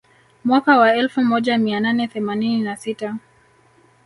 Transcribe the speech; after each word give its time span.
Mwaka 0.45 0.77
wa 0.77 0.95
elfu 0.95 1.21
moja 1.21 1.57
mia 1.57 1.79
nane 1.79 2.07
themanini 2.07 2.61
na 2.61 2.77
sita 2.77 3.17